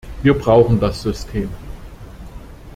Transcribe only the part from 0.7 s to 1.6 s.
das System.